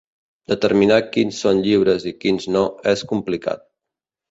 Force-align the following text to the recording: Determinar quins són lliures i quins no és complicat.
Determinar 0.53 0.97
quins 1.17 1.43
són 1.45 1.61
lliures 1.67 2.09
i 2.13 2.15
quins 2.25 2.51
no 2.57 2.65
és 2.95 3.07
complicat. 3.15 3.65